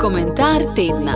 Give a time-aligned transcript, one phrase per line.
[0.00, 1.14] Komentar tedna.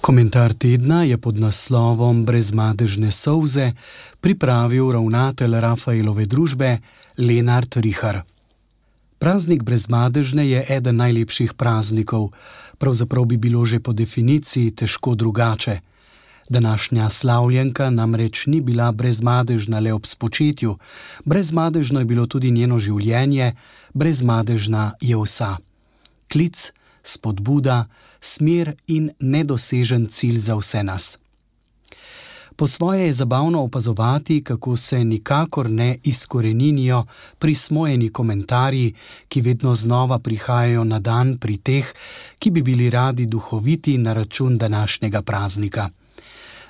[0.00, 3.72] Komentar tedna je pod naslovom Brezmadežne solze
[4.20, 6.78] pripravil ravnatelj Rafaelove družbe
[7.16, 8.28] Lenard Richard.
[9.18, 12.28] Praznik brezmadežne je eden najlepših praznikov,
[12.78, 15.80] pravzaprav bi bilo že po definiciji težko drugače.
[16.48, 20.78] Današnja slavljenka namreč ni bila brezmadežna le ob spočetju,
[21.24, 23.52] brezmadežno je bilo tudi njeno življenje,
[23.94, 25.56] brezmadežna je vsa.
[26.32, 26.72] Klic,
[27.02, 27.86] spodbuda,
[28.20, 31.18] smer in nedosežen cilj za vse nas.
[32.56, 37.04] Po svoje je zabavno opazovati, kako se nikakor ne izkoreninijo
[37.38, 38.94] prismojeni komentarji,
[39.28, 41.92] ki vedno znova prihajajo na dan pri teh,
[42.38, 45.90] ki bi bili radi duhoviti na račun današnjega praznika.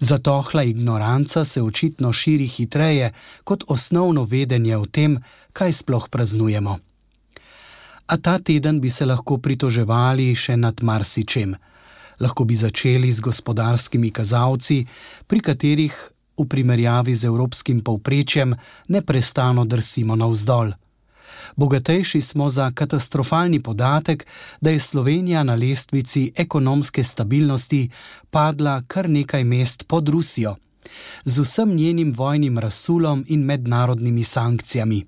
[0.00, 3.12] Zatohla ignoranca se očitno širi hitreje
[3.44, 5.18] kot osnovno vedenje o tem,
[5.52, 6.78] kaj sploh praznujemo.
[8.06, 11.54] A ta teden bi se lahko pritoževali še nad marsičem.
[12.20, 14.84] Lahko bi začeli z gospodarskimi kazalci,
[15.26, 15.94] pri katerih
[16.38, 18.54] v primerjavi z evropskim povprečjem
[18.88, 20.74] neprestano drsimo navzdol.
[21.56, 24.26] Bogatejši smo za katastrofalni podatek,
[24.60, 27.90] da je Slovenija na lestvici ekonomske stabilnosti
[28.30, 30.56] padla kar nekaj mest pod Rusijo,
[31.24, 35.04] z vsem njenim vojnim rasulom in mednarodnimi sankcijami.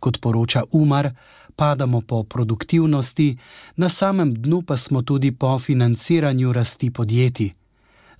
[0.00, 1.10] Kot poroča Umar,
[1.56, 3.38] padamo po produktivnosti,
[3.76, 7.59] na samem dnu pa smo tudi po financiranju rasti podjetij.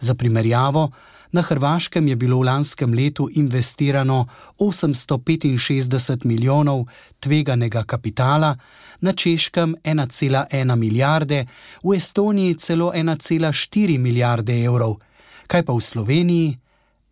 [0.00, 0.90] Za primerjavo,
[1.32, 4.26] na Hrvaškem je bilo v lanskem letu investirano
[4.58, 6.86] 865 milijonov
[7.20, 8.56] tveganega kapitala,
[9.00, 11.46] na Češkem 1,1 milijarde,
[11.82, 14.96] v Estoniji celo 1,4 milijarde evrov,
[15.46, 16.58] kaj pa v Sloveniji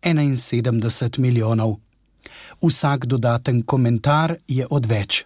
[0.01, 1.79] 71 milijonov.
[2.61, 5.23] Vsak dodaten komentar je odveč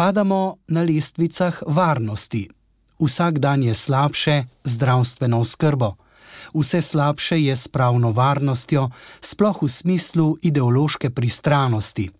[0.00, 2.48] padamo na lestvicah varnosti.
[3.00, 5.94] Vsak dan je slabše zdravstveno oskrbo,
[6.54, 8.90] vse slabše je s pravno varnostjo,
[9.20, 12.10] sploh v smislu ideološke pristranosti.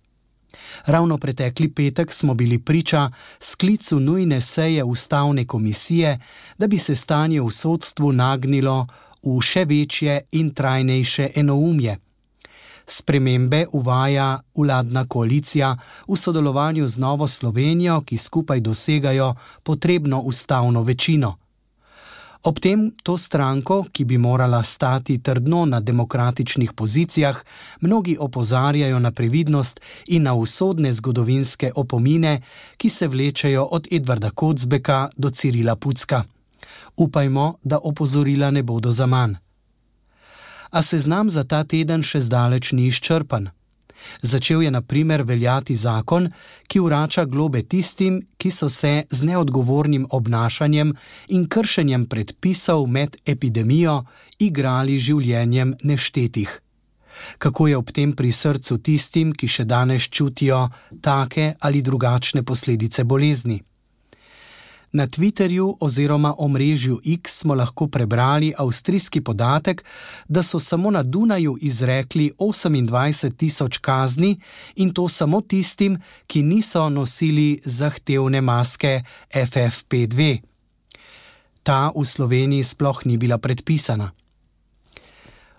[0.86, 6.18] Ravno pretekli petek smo bili priča sklicu nujne seje ustavne komisije,
[6.58, 8.86] da bi se stanje v sodstvu nagnilo
[9.22, 11.98] v še večje in trajnejše enoumje.
[12.86, 15.76] Spremembe uvaja vladna koalicija
[16.08, 21.39] v sodelovanju z Novo Slovenijo, ki skupaj dosegajo potrebno ustavno večino.
[22.42, 27.42] Ob tem to stranko, ki bi morala stati trdno na demokratičnih pozicijah,
[27.80, 32.40] mnogi opozarjajo na previdnost in na usodne zgodovinske opomine,
[32.76, 36.24] ki se vlečejo od Edvarda Kocbeka do Cirila Pucka.
[36.96, 39.34] Upajmo, da opozorila ne bodo za manj
[40.70, 43.50] a seznam za ta teden še zdaleč ni izčrpan.
[44.22, 46.30] Začel je na primer veljati zakon,
[46.68, 50.94] ki vrača globe tistim, ki so se z neodgovornim obnašanjem
[51.28, 54.04] in kršenjem predpisov med epidemijo
[54.38, 56.60] igrali življenjem neštetih.
[57.38, 60.68] Kako je ob tem pri srcu tistim, ki še danes čutijo
[61.02, 63.60] take ali drugačne posledice bolezni?
[64.92, 69.84] Na Twitterju oziroma omrežju X smo lahko prebrali avstrijski podatek,
[70.28, 74.40] da so samo na Dunaju izrekli 28 tisoč kazni
[74.76, 79.02] in to samo tistim, ki niso nosili zahtevne maske
[79.34, 80.38] FFP2.
[81.62, 84.10] Ta v Sloveniji sploh ni bila predpisana.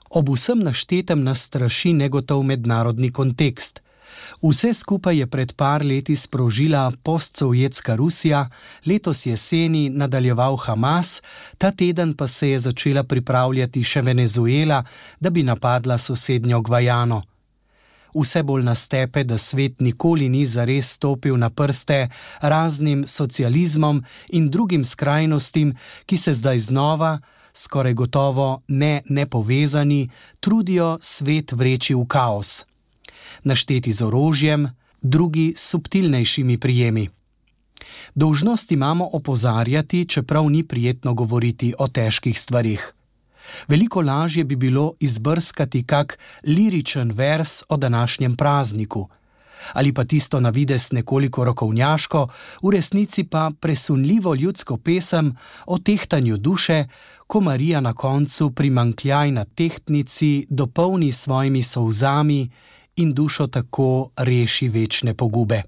[0.09, 3.80] Ob vsem naštetem nas straši negotov mednarodni kontekst.
[4.41, 8.49] Vse skupaj je pred par leti sprožila postsovjetska Rusija,
[8.85, 11.21] letos jeseni nadaljeval Hamas,
[11.57, 14.83] ta teden pa se je začela pripravljati še Venezuela,
[15.19, 17.21] da bi napadla sosednjo Gvajano.
[18.15, 22.09] Vse bolj nastepe, da svet nikoli ni zares stopil na prste
[22.41, 27.19] raznim socializmom in drugim skrajnostim, ki se zdaj znova,
[27.53, 32.70] skoraj gotovo ne nepovezani, trudijo svet vreči v kaos
[33.43, 34.69] našteti z orožjem,
[35.01, 37.09] drugi s subtilnejšimi prijemi.
[38.15, 42.93] Dolžnost imamo opozarjati, čeprav ni prijetno govoriti o težkih stvarih.
[43.67, 49.09] Veliko lažje bi bilo izbrskati kak liričen vers o današnjem prazniku,
[49.73, 52.27] ali pa tisto na vides nekoliko rokovnjaško,
[52.63, 55.35] v resnici pa presunljivo ljudsko pesem
[55.65, 56.85] o tehtanju duše,
[57.27, 62.49] ko Marija na koncu primankljaj na tehtnici dopolni svojimi solzami
[63.01, 65.61] in dušo tako reši večne pogube.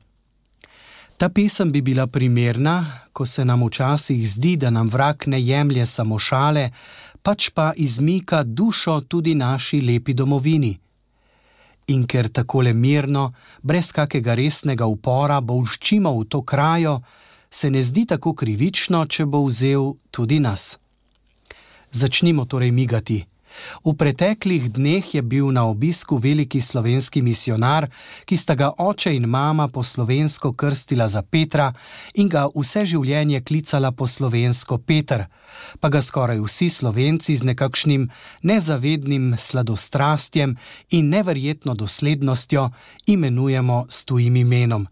[1.17, 5.85] Ta pesem bi bila primerna, ko se nam včasih zdi, da nam vrak ne jemlje
[5.85, 6.69] samo šale,
[7.21, 10.77] pač pa izmika dušo tudi naši lepi domovini.
[11.87, 17.01] In ker tako le mirno, brez kakega resnega upora, bolščimo v to krajo,
[17.49, 20.77] se ne zdi tako krivično, če bo vzel tudi nas.
[21.91, 23.23] Začnimo torej migati.
[23.85, 27.89] V preteklih dneh je bil na obisku veliki slovenski misionar,
[28.25, 31.73] ki sta ga oče in mama po slovensko krstila za Petra
[32.13, 35.25] in ga vse življenje klicala po slovensko Petr,
[35.79, 38.09] pa ga skoraj vsi slovenci z nekakšnim
[38.43, 40.57] nezavednim sladostrastjem
[40.89, 42.69] in neverjetno doslednostjo
[43.05, 44.87] imenujemo s tujim imenom.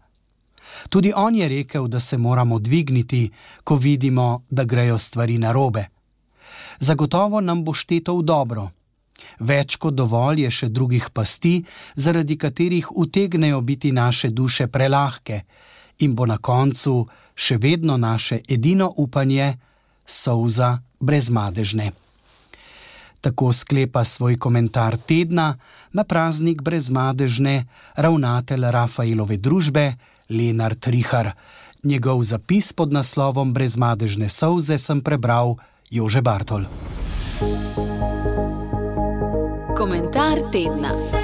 [0.88, 3.30] Tudi on je rekel, da se moramo dvigniti,
[3.64, 5.91] ko vidimo, da grejo stvari narobe
[6.82, 8.70] zagotovo nam bo šteto v dobro.
[9.38, 11.62] Več kot dovolj je še drugih pasti,
[11.94, 15.42] zaradi katerih utegnejo biti naše duše prelahke
[16.02, 19.54] in bo na koncu še vedno naše edino upanje
[20.06, 21.92] solza brezmadežne.
[23.22, 25.54] Tako sklepa svoj komentar tedna
[25.94, 27.62] na praznik brezmadežne
[27.94, 29.92] ravnatelj Rafaelove družbe
[30.28, 31.30] Lenard Rihar.
[31.82, 35.56] Njegov zapis pod naslovom Brezmadežne solze sem prebral.
[35.92, 36.64] Jože Bartol.
[39.76, 41.21] Komentar tedna.